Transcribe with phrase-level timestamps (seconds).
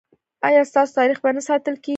[0.47, 1.89] ایا ستاسو تاریخ به نه ساتل کیږي؟